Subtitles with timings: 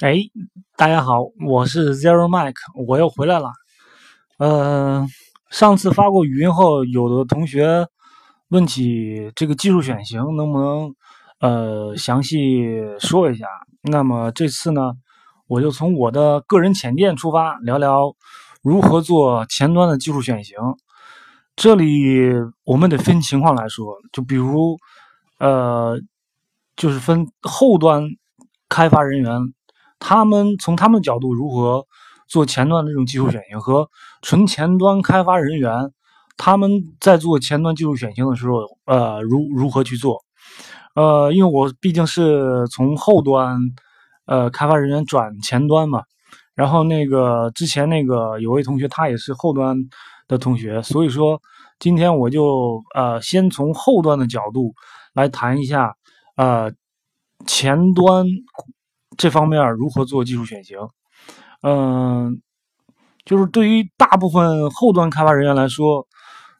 [0.00, 0.14] 哎，
[0.76, 2.54] 大家好，我是 Zero Mike，
[2.86, 3.50] 我又回来了。
[4.38, 5.04] 呃，
[5.50, 7.88] 上次发过语音后，有的同学
[8.46, 10.94] 问起这个技术选型，能不能
[11.40, 13.46] 呃详细说一下？
[13.82, 14.92] 那么这次呢，
[15.48, 18.14] 我就从我的个人浅见出发，聊聊
[18.62, 20.56] 如何做前端的技术选型。
[21.56, 24.78] 这里我们得分情况来说，就比如
[25.40, 26.00] 呃，
[26.76, 28.04] 就是分后端
[28.68, 29.40] 开发人员。
[29.98, 31.86] 他们从他们的角度如何
[32.28, 33.88] 做前端的这种技术选型，和
[34.22, 35.90] 纯前端开发人员
[36.36, 36.70] 他们
[37.00, 40.22] 在做前端技术选型的时候，呃，如如何去做？
[40.94, 43.58] 呃，因为我毕竟是从后端
[44.26, 46.02] 呃开发人员转前端嘛，
[46.54, 49.76] 然后那个之前那个有位同学他也是后端
[50.28, 51.40] 的同学，所以说
[51.78, 54.74] 今天我就呃先从后端的角度
[55.14, 55.94] 来谈一下
[56.36, 56.70] 呃
[57.46, 58.26] 前端。
[59.16, 60.78] 这方面如何做技术选型？
[61.62, 62.40] 嗯，
[63.24, 66.06] 就是对于大部分后端开发人员来说，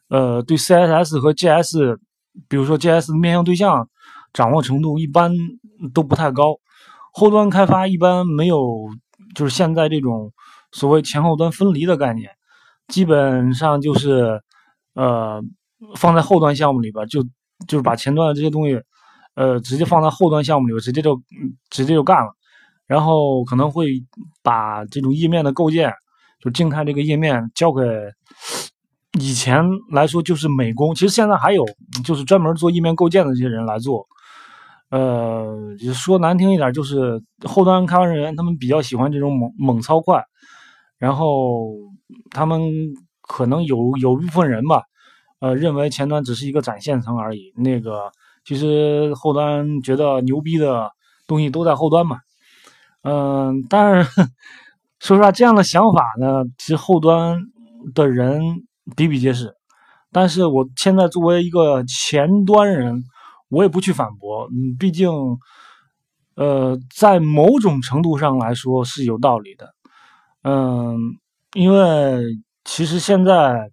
[0.08, 1.98] 呃，对 CSS 和 JS，
[2.48, 3.88] 比如说 JS 面向对象
[4.32, 5.32] 掌握程度一般
[5.94, 6.56] 都不太高。
[7.12, 8.88] 后端开发一般没有，
[9.34, 10.32] 就是现在这种
[10.72, 12.30] 所谓前后端分离的概念，
[12.88, 14.40] 基本上就是
[14.94, 15.40] 呃
[15.96, 17.22] 放在后端项目里边，就
[17.66, 18.80] 就是把前端的这些东西，
[19.34, 21.20] 呃，直接放在后端项目里边，直接就
[21.70, 22.32] 直接就干了。
[22.88, 24.02] 然后可能会
[24.42, 25.92] 把这种页面的构建，
[26.40, 27.82] 就静态这个页面交给
[29.20, 31.64] 以前来说就是美工，其实现在还有
[32.02, 34.06] 就是专门做页面构建的这些人来做。
[34.90, 35.54] 呃，
[35.92, 40.24] 说难听一点，就是后端开发人员他们比较喜欢这种猛猛操快，
[40.96, 41.74] 然后
[42.30, 42.62] 他们
[43.20, 44.82] 可能有有部分人吧，
[45.40, 47.52] 呃，认为前端只是一个展现层而已。
[47.54, 48.10] 那个
[48.46, 50.90] 其实后端觉得牛逼的
[51.26, 52.16] 东西都在后端嘛。
[53.02, 54.10] 嗯，但是
[54.98, 57.40] 说实话，这样的想法呢，其实后端
[57.94, 58.40] 的人
[58.96, 59.54] 比比皆是。
[60.10, 63.04] 但是我现在作为一个前端人，
[63.48, 64.48] 我也不去反驳。
[64.50, 65.08] 嗯，毕竟，
[66.34, 69.74] 呃，在某种程度上来说是有道理的。
[70.42, 70.96] 嗯，
[71.54, 73.70] 因为其实现在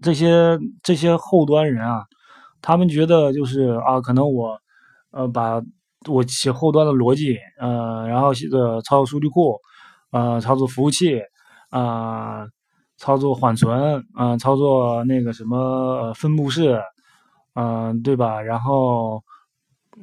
[0.00, 2.04] 这些这些后端人啊，
[2.62, 4.60] 他们觉得就是啊，可能我
[5.10, 5.60] 呃把。
[6.08, 9.58] 我写后端的逻辑，呃，然后写的操作数据库，
[10.10, 11.20] 呃，操作服务器，
[11.70, 12.46] 啊，
[12.98, 16.80] 操作缓存，啊，操作那个什么分布式，
[17.54, 18.40] 嗯，对吧？
[18.40, 19.22] 然后，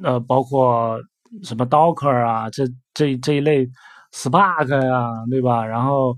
[0.02, 0.98] 呃，包括
[1.42, 2.64] 什么 Docker 啊，这
[2.94, 3.66] 这这一类
[4.12, 5.64] Spark 呀，对吧？
[5.64, 6.16] 然后，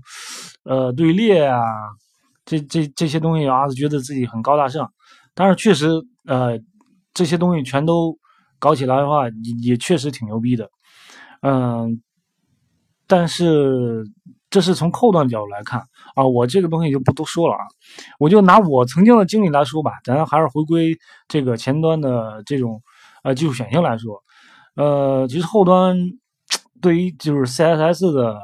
[0.63, 1.61] 呃，队列啊，
[2.45, 4.91] 这这这些东西啊，觉得自己很高大上，
[5.33, 5.89] 但是确实，
[6.25, 6.59] 呃，
[7.13, 8.17] 这些东西全都。
[8.65, 10.67] 搞起来的话，也也确实挺牛逼的，
[11.43, 12.01] 嗯，
[13.05, 14.03] 但是
[14.49, 15.81] 这是从后端角度来看
[16.15, 17.61] 啊，我这个东西就不多说了啊，
[18.17, 22.81] 我就拿我曾经的经历来说吧，咱还是回归这个前端的这种
[23.23, 24.23] 呃技术选型来说，
[24.75, 25.95] 呃，其实后端
[26.81, 28.39] 对于就是 CSS 的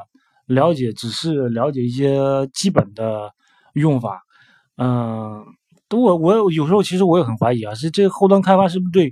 [0.46, 3.34] 了解，只是了解一些基本的
[3.74, 4.22] 用法，
[4.78, 5.44] 嗯。
[6.00, 9.12] 我我有时候其实我也很怀疑啊，是这后端开发是不是对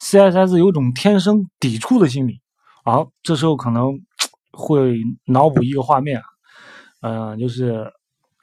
[0.00, 2.40] CSS 有种天生抵触的心理
[2.84, 3.06] 啊？
[3.22, 3.98] 这时候可能
[4.52, 6.20] 会脑补一个画面，
[7.02, 7.92] 嗯，就是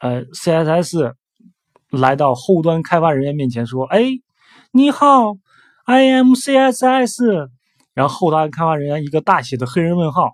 [0.01, 1.13] 呃 CSS
[1.91, 4.05] 来到后端开发人员面前说：“哎，
[4.71, 5.35] 你好
[5.85, 7.49] ，I am CSS。”
[7.93, 10.31] 然后后端开发人员一个大写的黑人问号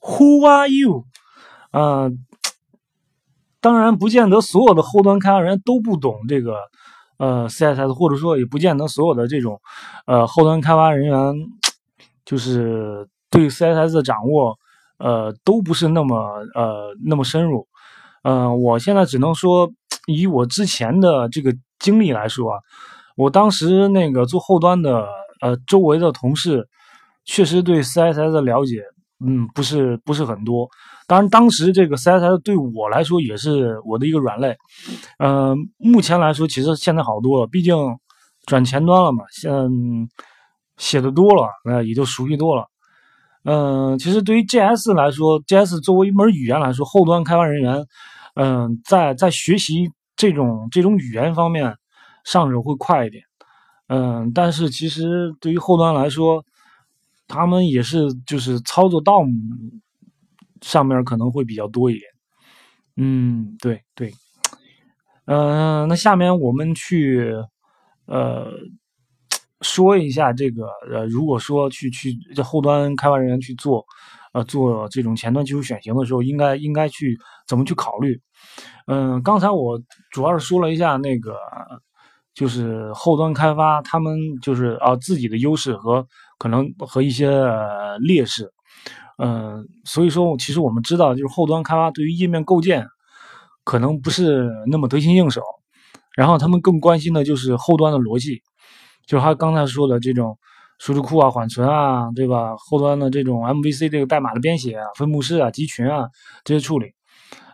[0.00, 1.04] ：“Who are you？”
[1.72, 2.24] 嗯。
[3.62, 6.56] 当然，不见得所有的后端开发人员都不懂这个，
[7.18, 9.60] 呃，CSS，或者说也不见得所有的这种，
[10.06, 11.34] 呃，后端开发人员
[12.26, 14.58] 就是对 CSS 的掌握，
[14.98, 16.16] 呃，都不是那么
[16.54, 17.66] 呃那么深入。
[18.24, 19.70] 嗯，我现在只能说，
[20.06, 22.58] 以我之前的这个经历来说啊，
[23.16, 25.06] 我当时那个做后端的，
[25.40, 26.68] 呃，周围的同事
[27.24, 28.82] 确实对 CSS 的了解，
[29.24, 30.68] 嗯，不是不是很多。
[31.12, 34.56] 当然，当时这个 CSS 对我来说也是我的一个软肋。
[35.18, 37.76] 嗯，目前来说，其实现在好多了，毕竟
[38.46, 39.52] 转前端了嘛，现
[40.78, 42.66] 写的多了，那也就熟悉多了。
[43.44, 47.84] 嗯，其实对于 JS 来说，JS 作为一门语言来说，后端开发人员，
[48.36, 51.76] 嗯，在在学习这种这种语言方面
[52.24, 53.22] 上手会快一点。
[53.88, 56.42] 嗯，但是其实对于后端来说，
[57.28, 59.28] 他们也是就是操作 DOM。
[60.62, 62.10] 上面可能会比较多一点，
[62.96, 64.12] 嗯，对对，
[65.26, 67.34] 嗯，那下面我们去
[68.06, 68.50] 呃
[69.60, 73.84] 说一下这个呃，如果说去去这后端开发人员去做
[74.32, 78.20] 呃做这种前端技术选型的时候，应该应该去怎么去考虑？
[78.86, 79.80] 嗯，刚才我
[80.10, 81.36] 主要是说了一下那个，
[82.34, 86.06] 就是后端开发他们就是啊自己的优势和
[86.38, 87.28] 可能和一些
[88.00, 88.48] 劣势。
[89.18, 92.86] 嗯，所以说其实我们知道，就是后端开发对于页面构建
[93.64, 95.42] 可能不是那么得心应手，
[96.16, 98.42] 然后他们更关心的就是后端的逻辑，
[99.06, 100.38] 就是他刚才说的这种。
[100.78, 102.56] 数据库啊，缓存啊，对吧？
[102.56, 106.08] 后端的这种 MVC 这个代码的编写啊，分布式啊，集群啊
[106.42, 106.88] 这些处理，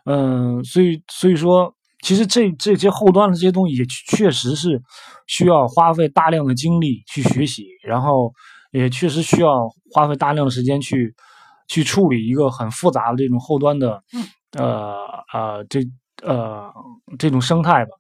[0.07, 4.81] 嗯，所以所以说，其实这这些后端的这些东西也确实是
[5.27, 8.33] 需要花费大量的精力去学习，然后
[8.73, 11.15] 也确实需要花费大量的时间去
[11.69, 14.03] 去处理一个很复杂的这种后端的
[14.59, 14.97] 呃
[15.33, 15.81] 呃这
[16.25, 16.69] 呃
[17.17, 17.93] 这种生态吧，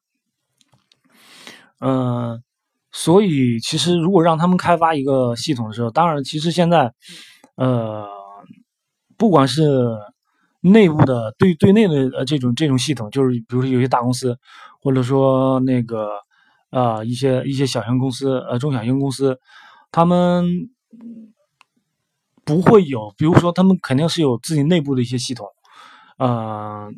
[1.78, 2.42] 嗯。
[2.90, 6.92] 所以，其实如果让他们开发一个系统的时候，当然，其实现在，
[7.54, 8.08] 呃，
[9.18, 9.94] 不管是
[10.62, 14.36] 内部的对对内的呃这种这种系统，就是比如说有些大公司，
[14.80, 16.08] 或者说那个
[16.70, 19.38] 啊一些一些小型公司呃中小型公司，
[19.92, 20.46] 他们
[22.48, 25.46] 不会有，比如说他们肯定是有自己内部的一些系统，
[26.16, 26.90] 呃，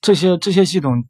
[0.00, 1.04] 这些这些系统。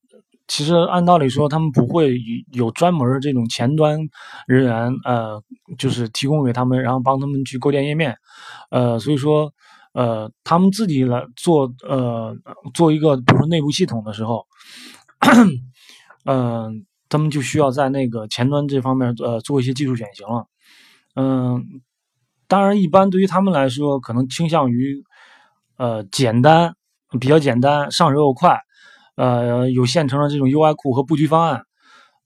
[0.50, 2.18] 其实按道理说，他们不会
[2.52, 3.98] 有专门这种前端
[4.46, 5.42] 人员，呃，
[5.78, 8.16] 就是提供给他们，然后帮他们去构建页面，
[8.70, 9.52] 呃，所以说，
[9.92, 12.34] 呃，他们自己来做，呃，
[12.72, 14.46] 做一个比如说内部系统的时候，
[16.24, 20.46] 嗯， 他们就需要在那个前端这方面，呃，做一些技术选型了，
[21.14, 21.62] 嗯，
[22.48, 25.04] 当然，一般对于他们来说，可能倾向于，
[25.76, 26.74] 呃，简单，
[27.20, 28.58] 比较简单，上手又快。
[29.16, 31.62] 呃，有现成的这种 UI 库和布局方案，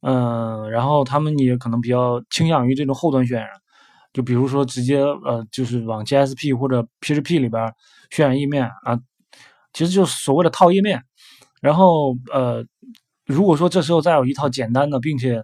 [0.02, 3.48] 嗯，然后他们也可能比较倾向于这种后端渲染，
[4.12, 7.62] 就比如说直接呃，就是往 JSP 或者 PHP 里边
[8.10, 8.98] 渲染页面啊，
[9.72, 11.02] 其实就是所谓的套页面。
[11.62, 12.62] 然后呃，
[13.24, 15.42] 如果说这时候再有一套简单的，并且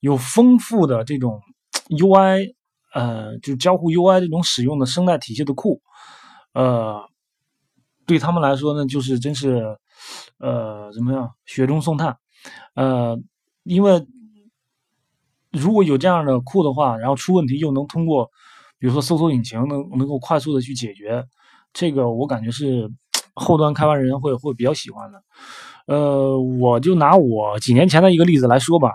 [0.00, 1.40] 有丰富的这种
[1.88, 2.52] UI，
[2.94, 5.80] 呃，就交互 UI 这种使用的生态体系的库，
[6.52, 7.02] 呃，
[8.06, 9.76] 对他们来说呢，就是真是。
[10.38, 11.30] 呃，怎么样？
[11.46, 12.16] 雪中送炭。
[12.74, 13.16] 呃，
[13.62, 14.04] 因为
[15.52, 18.28] 如果有这样的库的话，然后出问题又能通过，
[18.80, 21.24] 比如说搜索引擎能能够快速的去解决，
[21.72, 22.90] 这个我感觉是
[23.34, 25.22] 后端开发人员会会比较喜欢的。
[25.86, 28.90] 呃，我就拿我几年前的一个例子来说吧。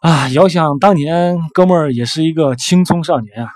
[0.00, 3.50] 啊，遥想当年，哥们儿也是一个青葱少年啊，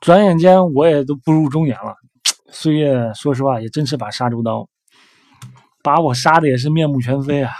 [0.00, 1.94] 转眼间我也都步入中年了，
[2.50, 4.68] 岁月说实话也真是把杀猪刀。
[5.84, 7.52] 把我杀的也是面目全非啊！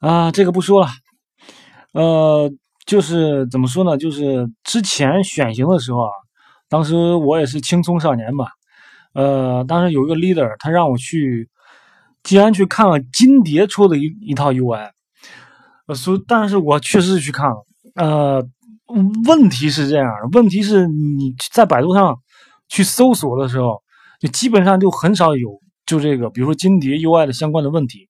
[0.00, 0.88] 啊，这个不说了。
[1.92, 2.50] 呃，
[2.86, 3.96] 就是怎么说呢？
[3.96, 6.10] 就是之前选型的时候啊，
[6.68, 8.48] 当时我也是青葱少年吧。
[9.12, 11.48] 呃，当时有一个 leader，他让我去，
[12.24, 14.90] 竟然去看了金蝶出的一一套 UI。
[15.86, 17.56] 呃，所但是我确实是去看了。
[17.94, 18.46] 呃，
[19.26, 22.18] 问题是这样，问题是你在百度上
[22.68, 23.82] 去搜索的时候，
[24.20, 25.60] 就基本上就很少有。
[25.86, 28.08] 就这个，比如说金蝶 UI 的相关的问题，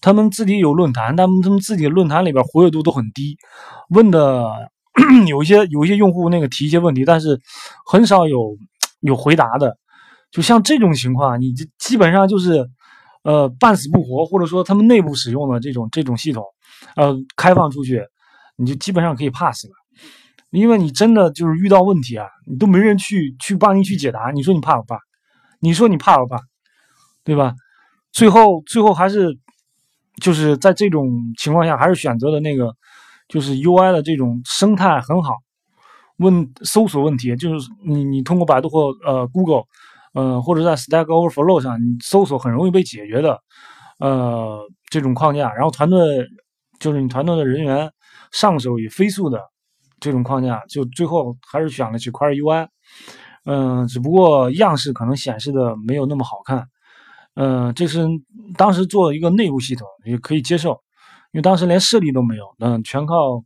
[0.00, 3.36] 他们自己有论坛，但他们自己论坛里边活跃度都很低，
[3.90, 4.48] 问的
[5.28, 7.38] 有一些有一些用户那个提一些问题，但是
[7.86, 8.56] 很少有
[9.00, 9.76] 有回答的。
[10.30, 12.66] 就像这种情况，你基本上就是
[13.24, 16.42] 呃半死不活，或者说他们内部使用的这种这种系统，
[16.96, 18.02] 呃开放出去，
[18.56, 19.72] 你就基本上可以 pass 了，
[20.50, 24.98] 因为你真的就是遇到问题啊，你都没人去去帮你去解答，你说你怕不怕？
[25.60, 26.40] 你说你怕不怕？
[27.24, 27.54] 对吧？
[28.10, 29.38] 最后，最后还是
[30.20, 31.08] 就是在这种
[31.38, 32.74] 情况下，还是选择了那个，
[33.28, 35.36] 就是 UI 的这种生态很好。
[36.18, 39.62] 问搜索问题，就是你你通过百度或呃 Google，
[40.14, 43.40] 呃或者在 Stack Overflow 上，你搜索很容易被解决的，
[43.98, 44.60] 呃
[44.90, 45.52] 这种框架。
[45.54, 45.98] 然后团队
[46.82, 47.88] 就是你团队的人员
[48.32, 49.40] 上手也飞速的
[50.00, 52.66] 这种框架，就最后还是选了几块 UI。
[53.44, 56.66] 嗯，只不过样式可能显示的没有那么好看。
[57.34, 58.04] 嗯，这是
[58.56, 60.72] 当时做一个内部系统也可以接受，
[61.32, 63.44] 因为当时连设立都没有，嗯，全靠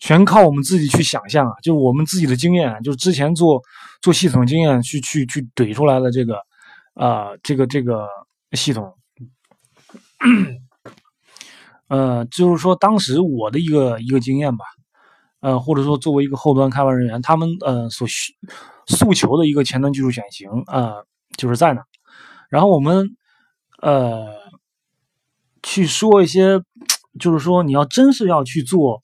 [0.00, 3.62] 全靠我们自己去想象啊，就我们自己的经验，就是之前做
[4.02, 6.36] 做系统经验去去去怼出来的这个
[6.94, 8.08] 啊，这个这个
[8.52, 8.92] 系统，
[11.90, 14.64] 呃，就是说当时我的一个一个经验吧，
[15.40, 18.32] 呃，或者说作为一个后端开发人员，他们呃所需
[18.86, 20.94] 诉求的一个前端技术选型啊，
[21.36, 21.82] 就是在哪？
[22.48, 23.08] 然后我们，
[23.82, 24.34] 呃，
[25.62, 26.60] 去说一些，
[27.18, 29.02] 就是说你要真是要去做，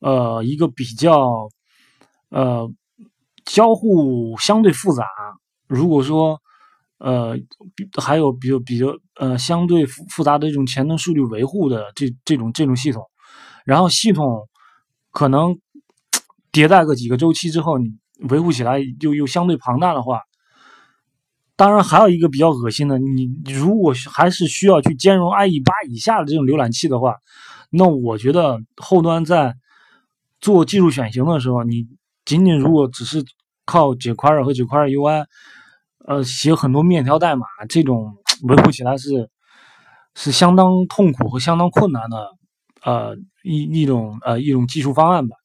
[0.00, 1.48] 呃，一个比较，
[2.30, 2.68] 呃，
[3.44, 5.06] 交互相对复杂。
[5.68, 6.41] 如果说
[7.02, 7.36] 呃
[8.00, 13.02] 还有比较比较呃相对复复杂的这种前端数据维护的这这种这种系统，
[13.64, 14.48] 然后系统
[15.10, 15.58] 可能
[16.52, 17.90] 迭代个几个周期之后，你
[18.30, 20.20] 维护起来又又相对庞大的话。
[21.54, 27.16] 当然，还有一个比较恶心的，你如果还是需要去兼容 IE 八以下的这种浏览器的话，
[27.70, 29.54] 那我觉得后端在
[30.40, 31.86] 做技术选型的时候，你
[32.24, 33.22] 仅仅如果只是
[33.64, 35.24] 靠 jQuery 和 jQuery UI，
[36.06, 38.16] 呃，写很多面条代码，这种
[38.48, 39.30] 维护起来是
[40.14, 42.30] 是相当痛苦和相当困难的，
[42.82, 45.36] 呃，一一种呃一种技术方案吧。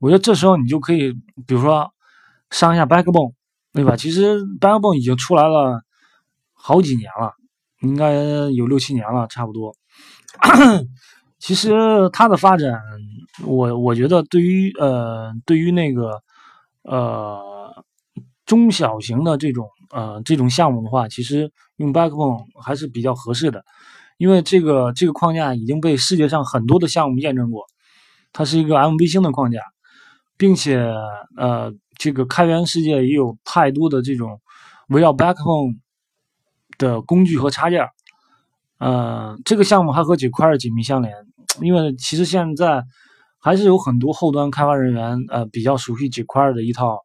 [0.00, 1.12] 我觉得这时候你就可以，
[1.46, 1.90] 比如说
[2.50, 3.32] 上一下 Backbone。
[3.76, 3.96] 对吧？
[3.96, 5.82] 其实 Backbone 已经出来了
[6.52, 7.32] 好几年了，
[7.80, 8.12] 应该
[8.52, 9.74] 有六七年了，差不多。
[11.40, 12.80] 其实它的发展，
[13.44, 16.22] 我我觉得对于呃对于那个
[16.84, 17.84] 呃
[18.46, 23.64] 中小型的这种呃这种项目的话，其实用 Backbone 还是比较合适的，
[24.18, 27.64] 因为这个这个框架已经被世界上很多的项目验证过，
[28.32, 29.60] 它是一个 MV 星的框架。
[30.36, 30.92] 并且，
[31.36, 34.40] 呃，这个开源世界也有太多的这种
[34.88, 35.76] 围绕 Backbone
[36.76, 37.88] 的工具和插件。
[38.78, 41.14] 呃，这个项目还和 jQuery 紧密相连，
[41.62, 42.82] 因为其实现在
[43.38, 46.98] 还是有很多后端开发人员，呃，比较熟悉 jQuery 的一套，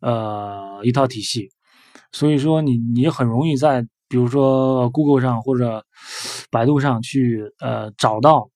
[0.00, 1.50] 呃，一套体系。
[2.14, 5.84] 所以说，你你很容易在比如说 Google 上或者
[6.48, 8.48] 百度上去，呃，找到。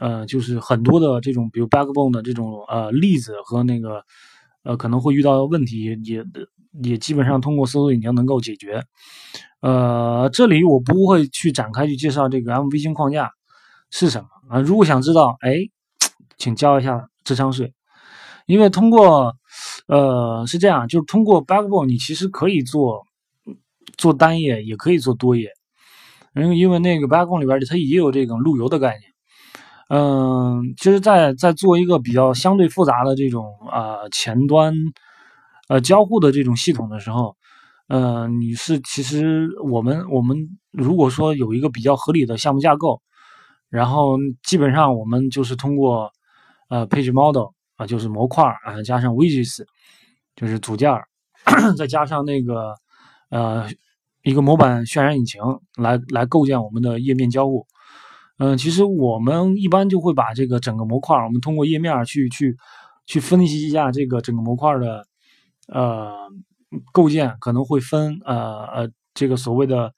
[0.00, 4.02] 呃，就是很多的这种，比如 Backbone 的这种呃例子和那个
[4.64, 6.24] 呃可能会遇到的问题，也
[6.82, 8.82] 也基本上通过搜索引擎能够解决。
[9.60, 13.30] 呃，这里我不会去展开去介绍这个 MV 星框架
[13.90, 14.60] 是什么啊。
[14.60, 15.58] 如果想知道，哎，
[16.38, 17.72] 请交一下智商税，
[18.46, 19.36] 因为通过
[19.86, 23.04] 呃是这样，就是通过 Backbone 你其实可以做
[23.96, 25.50] 做单页，也可以做多页，
[26.34, 29.10] 因为因为那个 Backbone 里边它也有这种路由的概念。
[29.88, 34.74] 嗯，其实，在在做一个比较相对复杂的这种啊前端
[35.68, 37.36] 呃交互的这种系统的时候，
[37.88, 43.02] 呃，你是其实我们我们如果说有一个比较合理的项目架构，
[43.68, 46.10] 然后基本上我们就是通过
[46.70, 49.64] 呃 Page Model 啊，就是模块啊，加上 Widgets
[50.36, 50.90] 就是组件，
[51.76, 52.74] 再加上那个
[53.30, 53.68] 呃
[54.22, 55.40] 一个模板渲染引擎
[55.76, 57.66] 来来构建我们的页面交互。
[58.38, 62.56] 嗯，其实我们一般就会把这个整个模块，我们通过页面去去
[63.06, 65.06] 去分析一下这个整个模块的
[65.68, 66.12] 呃
[66.92, 69.92] 构建，可能会分呃呃这个所谓的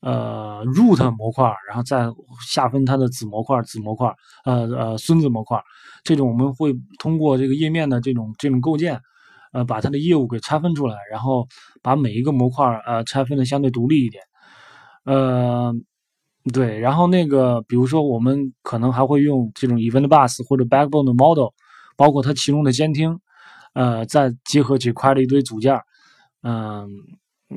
[0.00, 2.06] 呃 root 模块，然后再
[2.46, 4.10] 下分它的子模块、子模块、
[4.46, 5.62] 呃呃孙子模块。
[6.04, 9.00] 这种我们会通过这个页面的这种这种构建，
[9.52, 11.48] 呃把它的业务给拆分出来，然后
[11.82, 14.22] 把每一个模块呃拆分的相对独立一点，
[15.04, 15.74] 呃。
[16.52, 21.48] 对，然后那个，比如说，我们可能还会用这种 Event Bus 或者 Backbone 的 Model，
[21.96, 23.18] 包括它其中的监听，
[23.72, 25.74] 呃，再结合几块的一堆组件，
[26.42, 26.86] 嗯，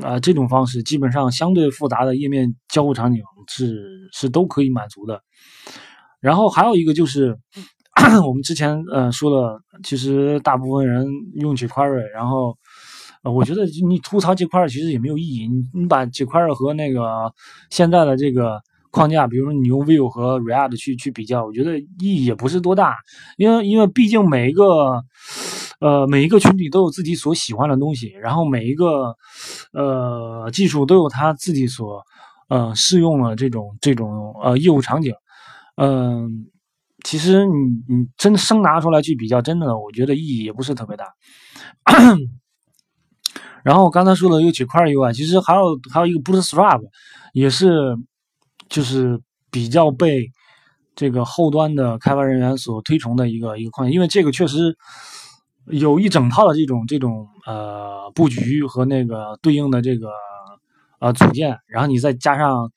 [0.02, 5.22] 啊，这种方式基本上相对复杂的页面交互场景是是都可以满足的。
[6.22, 7.38] 然后还有一个就是，
[8.26, 12.58] 我们之前呃说的，其实大部分人用 jQuery，然后。
[13.24, 15.48] 我觉得你吐槽这块其实也没有意义。
[15.50, 17.34] 你你把这块和那个
[17.70, 18.62] 现在的这个。
[18.90, 22.96] 框架，比如说你用 Vue 和 React 去去比较，我觉得意义也不是多大，
[23.36, 25.04] 因为因为毕竟每一个
[25.82, 29.14] 呃每一个群体都有自己所喜欢的东西，然后每一个
[29.74, 32.02] 呃技术都有它自己所
[32.48, 35.14] 呃适用的这种这种呃业务场景，
[35.76, 36.48] 嗯，
[37.08, 37.54] 其实你
[37.88, 41.06] 你真生拿出来去比较，真的我觉得意义也不是特别大。
[43.64, 46.82] 然后我刚才说的有几块 UI，其实还有还有一个 Bootstrap，
[47.32, 47.96] 也是。
[48.70, 49.18] 就是
[49.50, 50.30] 比较被
[50.94, 54.76] 这个后端的开发人员所推崇的一个一个框架，因为这个确实
[55.68, 60.10] 有一整套的这种这种呃布局和那个对应的这个
[61.00, 62.70] 呃组件，然后你再加上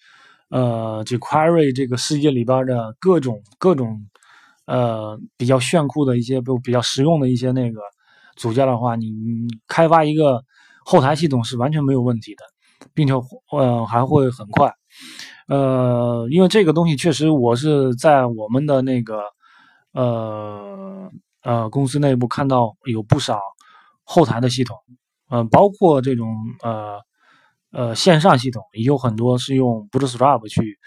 [0.51, 4.07] 呃 jQuery 这个世界里边的各种各种
[4.71, 7.81] 呃比较炫酷的一些不比较实用的一些那个
[8.37, 9.11] 组件的话，你
[9.67, 10.41] 开发一个
[10.85, 12.45] 后台系统是完全没有问题的，
[12.95, 13.13] 并且
[13.51, 14.73] 呃还会很快。
[15.49, 19.21] 呃，因为这个东西确实，我是在我们的那个
[19.93, 21.11] 呃
[21.43, 23.41] 呃公司内部看到有不少
[24.05, 24.77] 后台的系统，
[25.31, 26.29] 嗯，包括这种
[26.63, 27.01] 呃
[27.73, 30.79] 呃线上系统也有很多是用 Bootstrap 去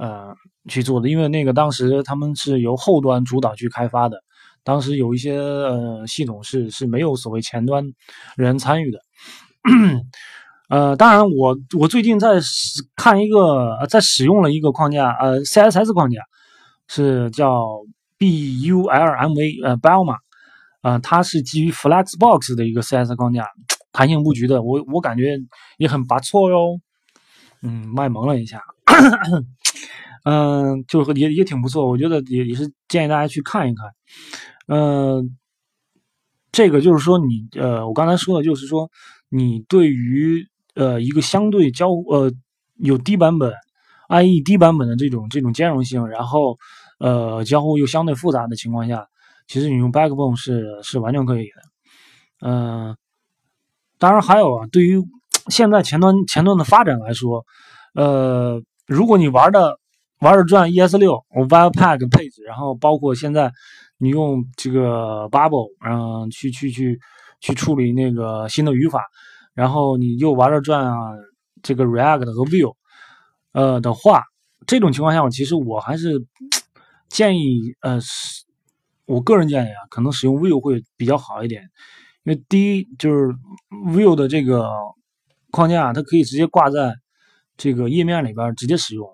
[0.00, 0.34] 呃
[0.68, 4.22] 去做的，因为那个当时他们是由后端主导去开发的，
[4.64, 7.84] 当时有一些呃系统是是没有所谓前端
[8.36, 8.98] 人参与的。
[10.70, 12.40] 呃，当然我我最近在
[12.96, 16.20] 看一个在使用了一个框架，呃，CSS 框架
[16.86, 17.66] 是叫
[18.18, 20.16] Bulma，呃，Bulma，
[20.82, 23.48] 呃，它是基于 Flexbox 的一个 CSS 框架，
[23.92, 25.36] 弹性布局的，我我感觉
[25.76, 26.78] 也很不错哟。
[27.62, 28.62] 嗯，卖萌了一下。
[30.24, 33.86] 嗯，就也也挺不错，我觉得也也是建议大家去看一看。
[34.68, 35.36] 嗯，
[36.52, 38.90] 这个就是说你呃，我刚才说的就是说
[39.28, 42.30] 你对于呃一个相对交呃
[42.76, 43.52] 有低版本
[44.08, 46.58] IE 低版本的这种这种兼容性，然后
[46.98, 49.08] 呃交互又相对复杂的情况下，
[49.46, 52.48] 其实你用 Backbone 是是完全可以的。
[52.48, 52.96] 嗯，
[53.98, 55.02] 当然还有啊，对于
[55.48, 57.44] 现在前端前端的发展来说，
[57.94, 59.78] 呃，如果你玩的
[60.20, 63.50] 玩着转 ES 六，Webpack 配置，然后包括现在
[63.98, 66.98] 你用这个 Bubble，嗯，去去去
[67.40, 69.02] 去处理那个新的语法，
[69.54, 70.94] 然后你又玩着转啊，
[71.62, 72.74] 这个 React 和 Vue，
[73.52, 74.22] 呃的话，
[74.66, 76.22] 这种情况下，我其实我还是
[77.08, 77.98] 建议，呃，
[79.06, 81.62] 我个人建议啊，可能使用 Vue 会比较好一点，
[82.24, 83.34] 因为第一就是
[83.70, 84.68] Vue 的这个
[85.50, 86.94] 框架，它可以直接挂在
[87.56, 89.08] 这个页面里边直接使用。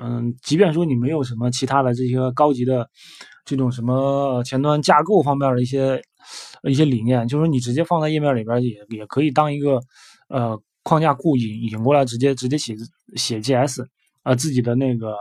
[0.00, 2.88] 嗯，即便说你没有什么其他的这些高级的
[3.44, 6.00] 这种什么前端架构方面的一些
[6.62, 9.80] 一些理念，就是说你直接放在页面里边也也可以当一个
[10.28, 12.76] 呃框架库引引过来，直接直接写
[13.16, 13.84] 写 GS
[14.22, 15.16] 啊自己的那个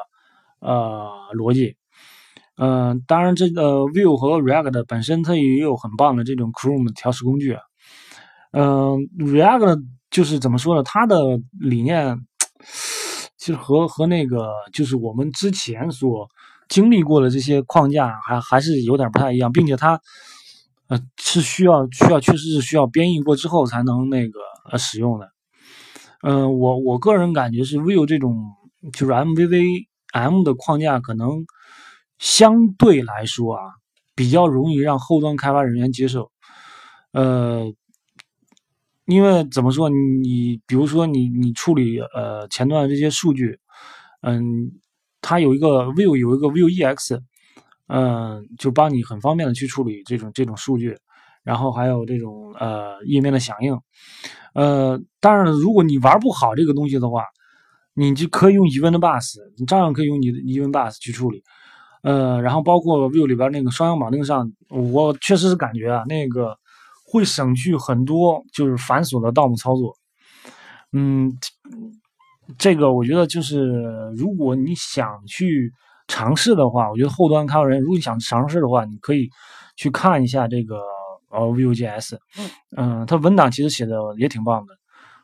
[0.60, 1.76] 呃逻辑。
[2.58, 7.58] 嗯，当然这个 Vue 和 React 本身它也有很棒的这种 Chrome 调试工具。
[8.52, 9.82] 嗯，React
[10.12, 10.84] 就是怎么说呢？
[10.84, 11.18] 它的
[11.60, 12.20] 理念。
[13.48, 16.28] 其实和和那个就是我们之前所
[16.68, 20.02] 经历过的这些框架还还是有点不太一样，并且它
[20.88, 24.38] 呃是需要需要确实是需要编译过之后才能那个
[24.70, 25.32] 呃使用的。
[26.24, 28.36] 嗯，我我个人感觉是 Vue 这种
[28.92, 31.46] 就是 MVVM 的框架可能
[32.20, 33.64] 相对来说啊
[34.14, 36.32] 比较容易让后端开发人员接受。
[37.14, 37.72] 呃。
[39.08, 43.58] 因为怎么说，你比如说你你处理呃前端这些数据，
[44.22, 44.70] 嗯，
[45.22, 47.18] 它有一个 Vue 有一个 Vue EX，
[47.88, 50.94] 嗯，就帮你很方便的去处理这种这种数据，
[51.42, 53.80] 然后还有这种呃页面的响应，
[54.54, 57.24] 呃，当然如果你玩不好这个东西的话，
[57.94, 61.42] 你就可以用 Event Bus，你照样可以用你的 Event Bus 去处理，
[62.04, 66.58] 呃，然后包括 Vue 里边那个双向绑定上，我确实是感觉啊那个。
[67.10, 69.96] 会省去很多就是繁琐的 DOM 操作，
[70.92, 71.34] 嗯，
[72.58, 73.72] 这个我觉得就是
[74.18, 75.72] 如果你想去
[76.10, 79.30] 尝试的话，我觉得后端开发人如果你想尝试的话，你可以
[79.78, 80.82] 去看一下这个
[81.30, 82.18] 呃 Vue.js，
[82.76, 84.74] 嗯，它文档其实写的也挺棒的。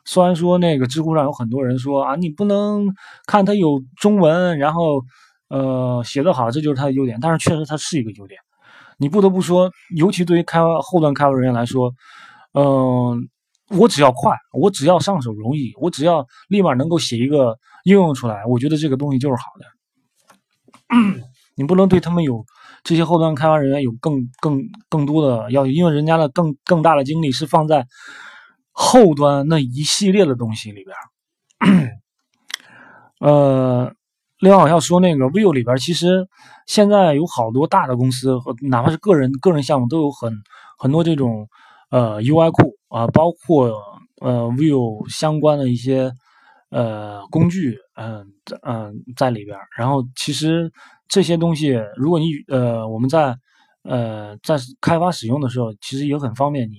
[0.06, 2.94] 虽然说那个知乎上有很多人说啊，你不能
[3.26, 5.02] 看它有中文，然后
[5.48, 8.40] 呃写的好，这就是它的优点，但是确实它是一个优点。
[8.98, 11.92] 你不得不说，尤其对于开发后端开发人员来说，
[12.52, 13.28] 嗯，
[13.70, 19.66] 我只要快，我只要上手容易，我只要立马能够写一个应用出来，我觉得这个东西就是好的。
[21.56, 22.44] 你不能对他们有
[22.82, 27.86] 这些后端开发人员有更更更多的要求，因为人家的更更大的精力是放在
[28.70, 30.96] 后端那一系列的东西里边。
[33.20, 33.92] 呃。
[34.44, 36.28] 另外，我要说那个 Vue 里边，其实
[36.66, 40.30] 现在有好多大的公司和哪怕是个人个人项目，都有很
[40.78, 41.48] 很多这种
[41.90, 43.72] 呃 UI 库啊，包括
[44.20, 46.12] 呃 Vivo 相关的一些
[46.68, 48.26] 呃工具，嗯
[48.60, 49.56] 嗯在里边。
[49.78, 50.70] 然后，其实
[51.08, 53.34] 这些东西，如果你呃我们在
[53.82, 56.76] 呃在开发使用的时候，其实也很方便，你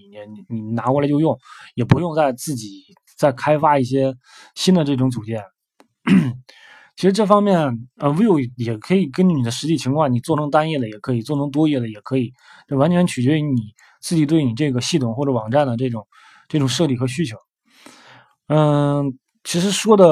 [0.49, 1.35] 你你拿过来就用，
[1.73, 2.83] 也不用再自己
[3.17, 4.13] 再开发一些
[4.53, 5.41] 新的这种组件。
[6.95, 7.57] 其实这方面，
[7.97, 12.31] 呃，view 也可以根据你的实际情况，你做成单页的也可以，做成多页的也可以，
[12.67, 16.07] 这完全取决于你自己对你这个系统或者网站的这种
[16.47, 17.37] 这种设计和需求。
[18.47, 20.05] 嗯，其实说的，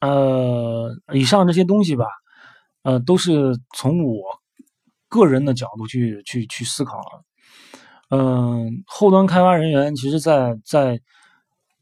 [0.00, 2.06] 呃，以上这些东西吧，
[2.82, 4.40] 呃，都是从我
[5.08, 7.00] 个人的角度去去去思考。
[8.08, 11.00] 嗯，后端开发人员其实，在在。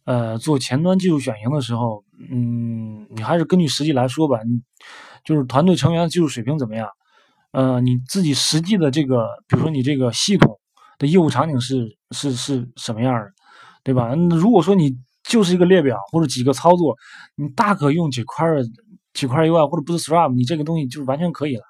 [0.04, 4.40] 呃，做前端技术选型的时候，嗯，你还是根据实际来说吧。
[4.42, 4.60] 你
[5.24, 6.88] 就是团队成员技术水平怎么样？
[7.52, 10.58] 呃，你自己实际的这个，比如说你这个系统
[10.98, 13.30] 的业务场景是是是什么样的，
[13.82, 14.14] 对吧？
[14.14, 16.96] 如果说你就是一个列表或者几个操作，
[17.36, 18.46] 你大可用几块
[19.14, 21.62] 几块 UI 或者 Bootstrap，你这个东西就是完全可以了，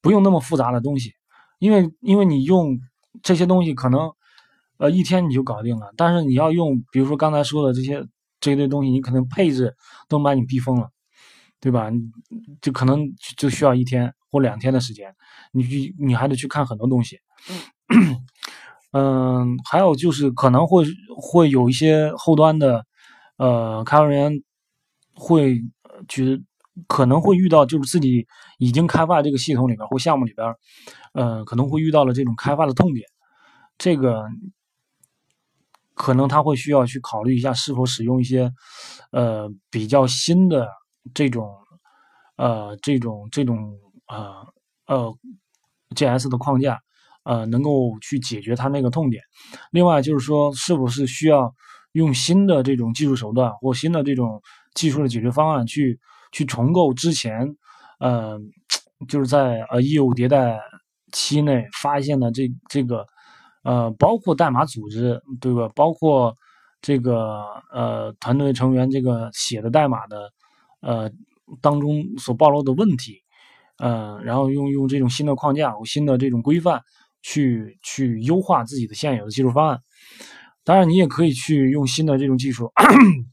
[0.00, 1.12] 不用那么复杂的东西。
[1.58, 2.78] 因为因为你用
[3.22, 4.10] 这些东西可能
[4.78, 8.04] 呃一天你就搞定了，但是你要用比如说刚才说的这些
[8.40, 9.74] 这一堆东西，你可能配置
[10.08, 10.90] 都把你逼疯了，
[11.60, 11.90] 对吧？
[12.60, 15.14] 就可能就需要一天或两天的时间，
[15.52, 17.18] 你去你还得去看很多东西。
[18.92, 20.84] 嗯，还有就是可能会
[21.16, 22.86] 会有一些后端的
[23.36, 24.42] 呃开发人员
[25.14, 25.60] 会
[26.08, 26.42] 觉得
[26.86, 28.26] 可能会遇到就是自己
[28.58, 30.54] 已经开发这个系统里边或项目里边，
[31.12, 33.06] 呃可能会遇到了这种开发的痛点，
[33.76, 34.24] 这个
[35.98, 38.50] 可能他会需要去考虑一下是否使用一些
[39.10, 40.66] 呃比较新的
[41.12, 41.52] 这种
[42.36, 44.46] 呃这种这种呃
[44.86, 45.14] 呃
[45.94, 46.78] JS 的框架。
[47.24, 49.22] 呃，能够去解决他那个痛点。
[49.70, 51.54] 另外就是说，是不是需要
[51.92, 54.40] 用新的这种技术手段或新的这种
[54.72, 56.00] 技术的解决方案去
[56.32, 57.46] 去重构之前，
[57.98, 58.40] 呃，
[59.08, 60.58] 就是在呃业务迭代
[61.12, 63.06] 期内发现的这这个
[63.62, 65.68] 呃，包括代码组织对吧？
[65.74, 66.34] 包括
[66.80, 70.30] 这个呃团队成员这个写的代码的
[70.80, 71.10] 呃
[71.60, 73.22] 当中所暴露的问题，
[73.78, 76.80] 呃，然后用用这种新的框架新的这种规范。
[77.20, 79.80] 去去优化自己的现有的技术方案，
[80.62, 82.70] 当然你也可以去用新的这种技术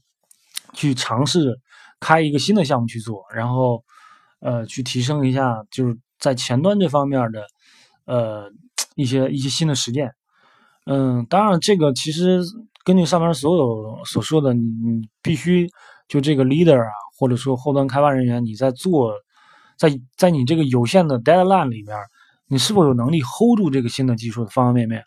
[0.74, 1.56] 去尝试
[2.00, 3.84] 开一个新的项目去做，然后
[4.40, 7.46] 呃去提升一下就是在前端这方面的
[8.06, 8.50] 呃
[8.96, 10.10] 一些一些新的实践。
[10.86, 12.40] 嗯，当然这个其实
[12.84, 15.68] 根据上面所有所说的，你你必须
[16.08, 19.12] 就这个 leader 啊，或者说后端开发人员，你在做
[19.78, 21.96] 在在你这个有限的 deadline 里边。
[22.48, 25.02] 你是否有能力 hold 住这个新的技术的方方面面，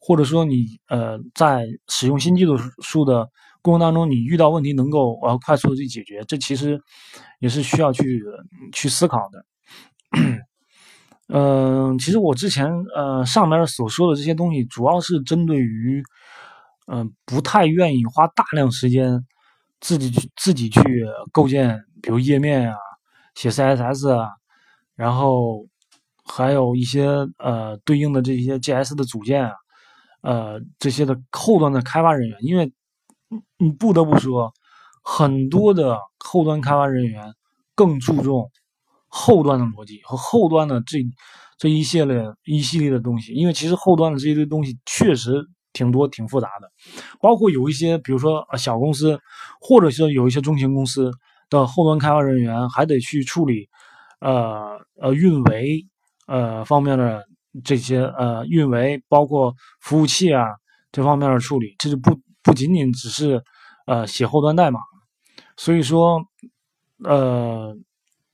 [0.00, 2.46] 或者说你呃在使用新技
[2.82, 3.28] 术的
[3.60, 6.80] 过程当中，你遇到问题能够呃快速的去解决，这其实
[7.38, 8.24] 也是需要去
[8.72, 9.44] 去思考的。
[11.32, 16.02] 嗯，其实我之前呃上面所说的这些东西，主要是针对于
[16.86, 19.24] 嗯不太愿意花大量时间
[19.80, 20.82] 自己去自己去
[21.32, 22.76] 构建，比如页面啊，
[23.34, 24.28] 写 CSS 啊，
[24.96, 25.66] 然后。
[26.32, 29.52] 还有一些呃对应的这些 GS 的组件啊，
[30.22, 32.72] 呃这些的后端的开发人员，因为
[33.58, 34.52] 你不得不说，
[35.02, 37.34] 很多的后端开发人员
[37.74, 38.48] 更注重
[39.10, 41.04] 后端的逻辑和后端的这
[41.58, 46.70] 这一系列一系列的东西，因为其实后端的这一堆东西确实挺多挺复杂的，
[47.20, 49.20] 包括有一些比如说小公司，
[49.60, 51.10] 或者是有一些中型公司
[51.50, 53.68] 的后端开发人员还得去处理
[54.20, 55.86] 呃呃运维。
[56.26, 57.24] 呃，方面的
[57.64, 60.46] 这些呃运维，包括服务器啊
[60.92, 63.42] 这方面的处理，这就不不仅仅只是
[63.84, 64.78] 呃写后端代码。
[65.56, 66.22] 所以说，
[67.02, 67.76] 呃，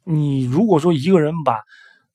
[0.07, 1.59] 你如果说一个人把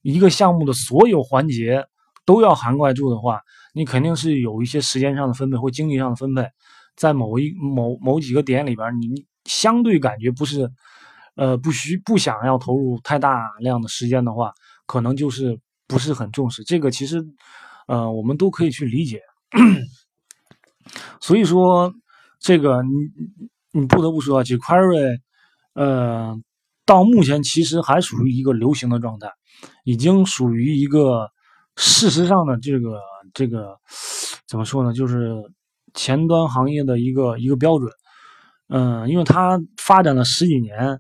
[0.02, 1.86] 一个项目的所有环节
[2.26, 3.42] 都要涵盖住的话，
[3.74, 6.48] 你肯定是有一些时间上的分配或精力上的分配，
[6.96, 10.72] 在某一某某几个点里边，你相对感觉不是
[11.36, 14.54] 呃不需不想要投入太大量的时间的话，
[14.86, 15.60] 可能就是。
[15.92, 17.22] 不是很重视这个，其实，
[17.86, 19.20] 呃，我们都可以去理解。
[21.20, 21.94] 所以说，
[22.40, 25.20] 这个你你不得不说，jQuery，
[25.74, 26.42] 呃，
[26.92, 29.30] 到目前其实还属于一个流行的状态，
[29.86, 31.30] 已经属于一个
[31.78, 33.00] 事实上的这个
[33.34, 33.78] 这个
[34.46, 34.92] 怎么说呢？
[34.92, 35.34] 就是
[35.94, 37.90] 前端行业的一个一个标准。
[38.68, 41.00] 嗯，因为它发展了十几年，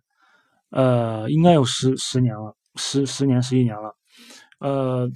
[0.70, 3.94] 呃，应该有十十年了，十十年十一年了。
[4.60, 5.10] 呃，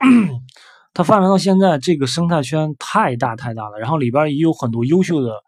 [0.94, 5.42] 它发展到现在，这个生态圈太大太大了，然后里边也有很多优秀的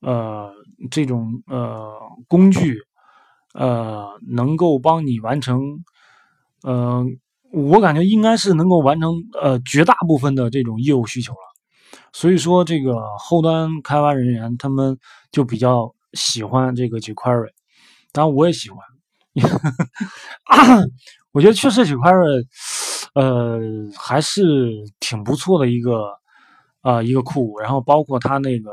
[0.00, 0.52] 呃
[0.88, 2.78] 这种呃工具，
[3.54, 5.60] 呃能够帮你完成，
[6.62, 7.04] 呃
[7.52, 11.38] 我感觉应该是能够完成呃绝大部分的这种业务需求了，
[12.12, 14.98] 所以说这个后端开发人员他们
[15.32, 17.50] 就比较喜欢这个 jQuery，
[18.12, 18.78] 当然我也喜欢。
[21.32, 22.44] 我觉得确实 jQuery，，
[23.14, 23.60] 呃，
[23.96, 26.12] 还是挺不错的一个
[26.80, 28.70] 啊一个库，然后包括它那个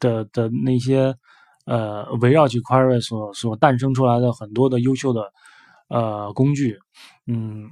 [0.00, 1.14] 的的那些
[1.64, 5.32] 呃围绕起 Query 所所诞生出来的很多的优秀的
[5.88, 6.78] 呃工具，
[7.26, 7.70] 嗯，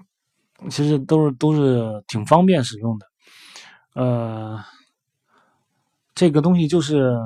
[0.70, 3.06] 其实都是都是挺方便使用的，
[3.94, 4.58] 呃，
[6.14, 7.16] 这个东西就是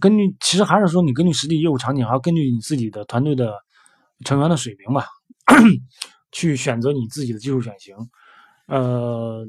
[0.00, 3.54] 根据其实还是说你根据实际业务场景，还要根据你自己的团队的
[4.24, 5.06] 成员的水平吧。
[6.32, 7.94] 去选择你自己的技术选型，
[8.66, 9.46] 呃，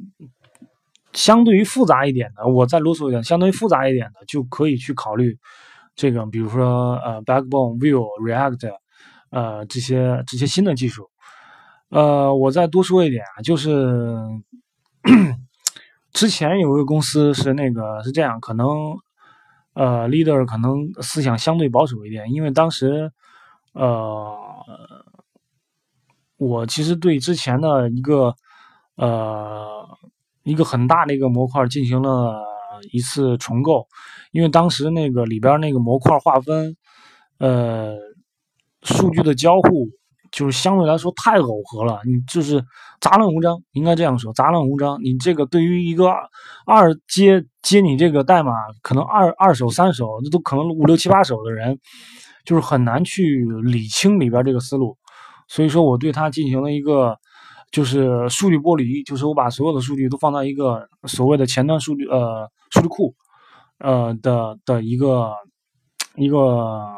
[1.12, 5.38] 相对于复杂一点的，我再啰嗦一点，相对于复杂一点的，就可以去考虑
[5.98, 8.72] 这个，比如说呃，Backbone、Vue、React，
[9.32, 11.10] 呃，这些这些新的技术，
[11.90, 14.16] 呃，我再多说一点啊，就是
[16.14, 18.68] 之前有一个公司是那个是这样，可能
[19.74, 23.12] 呃，leader 可能思想相对保守一点，因为当时
[23.74, 24.38] 呃，
[26.38, 28.36] 我其实对之前的一个
[28.98, 29.98] 呃
[30.44, 32.44] 一个很大的一个模块进行了
[32.92, 33.88] 一次重构，
[34.32, 36.76] 因为当时那个里边那个模块划分，
[37.40, 37.96] 呃，
[38.84, 39.90] 数据的交互。
[40.30, 42.62] 就是相对来说太耦合了，你就是
[43.00, 45.00] 杂乱无章，应该这样说，杂乱无章。
[45.02, 46.12] 你这个对于一个
[46.66, 51.80] 二接接你这个代码，可能二二手、三手，那都可能五六七八手的人，
[52.44, 54.98] 就是很难去理清里边这个思路。
[55.48, 57.18] 所以说我对它进行了一个
[57.72, 63.16] 就是数据剥离，就是我把所有的数据都放到一个所谓的前端数据呃数据库
[63.80, 65.32] 呃的的一个
[66.16, 66.96] 一个。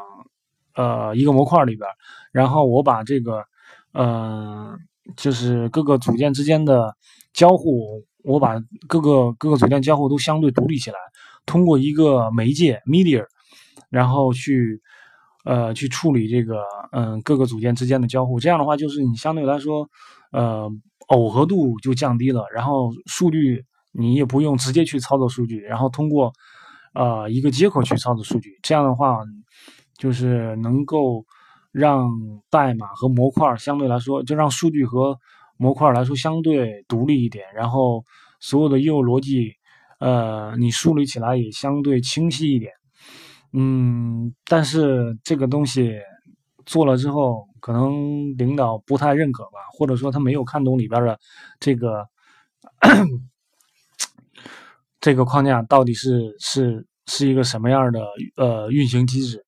[0.76, 1.90] 呃，一个模块里边，
[2.32, 3.44] 然后我把这个，
[3.92, 4.78] 呃，
[5.18, 6.96] 就是各个组件之间的
[7.34, 10.98] 交互，我把各个各个组件交互都相对独立起来，
[11.46, 13.26] 通过一个媒介 media，
[13.90, 14.82] 然后去，
[15.44, 18.40] 呃，去处理这个，嗯，各个组件之间的交互。
[18.40, 19.90] 这样的话，就是你相对来说，
[20.32, 20.70] 呃，
[21.08, 26.32] 耦合度就降低了，然后数据你也不用直接去操作数据，然后通过，
[26.94, 28.58] 呃，一个接口去操作数据。
[28.62, 29.20] 这样的话。
[30.00, 31.26] 就是能够
[31.74, 32.10] 让
[32.50, 35.18] 代码和模块相对来说，就让数据和
[35.58, 38.02] 模块来说相对独立一点，然后
[38.40, 39.52] 所有的业务逻辑，
[40.00, 42.72] 呃，你梳理起来也相对清晰一点。
[43.52, 45.92] 嗯，但是这个东西
[46.66, 51.20] 做了之后，可能领导不太认可吧，或者说他没有看懂里边的
[51.60, 52.08] 这个
[55.00, 59.46] 这个框架到底是是是一个什么样的呃运行机制。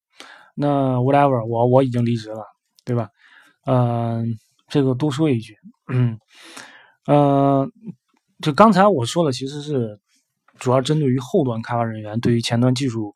[0.53, 2.45] 那 whatever，我我已经离职了，
[2.83, 3.09] 对吧？
[3.65, 5.55] 嗯，这个多说一句，
[5.87, 6.19] 嗯，
[7.07, 7.67] 呃，
[8.41, 9.99] 就刚才我说的其实是
[10.57, 13.13] 主要针对于后端开发人员对于前端技术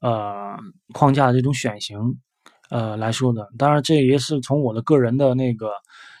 [0.00, 0.56] 呃
[0.92, 1.98] 框架这种选型
[2.70, 3.48] 呃来说的。
[3.58, 5.72] 当然，这也是从我的个人的那个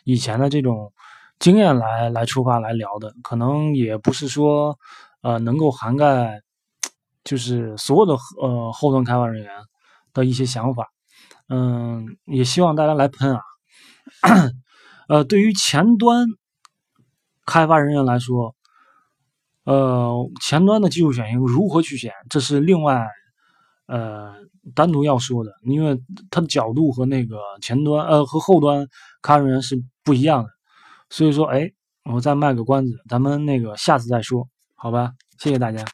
[0.04, 0.92] 以前的这种
[1.38, 4.78] 经验来来出发来聊的，可能也不是说
[5.22, 6.42] 呃能够涵盖
[7.24, 9.50] 就是所有的呃后端开发人员。
[10.12, 10.88] 的一些想法，
[11.48, 13.40] 嗯，也希望大家来喷啊。
[15.08, 16.26] 呃，对于前端
[17.46, 18.56] 开发人员来说，
[19.62, 23.06] 呃，前端的技术选型如何去选，这是另外
[23.86, 24.34] 呃
[24.74, 28.86] 单独要说的，因为它的角度和那个前端呃和后端
[29.22, 30.50] 看人是不一样的。
[31.08, 31.70] 所以说，哎，
[32.04, 35.12] 我再卖个关子，咱们那个下次再说，好吧？
[35.38, 35.84] 谢谢大家。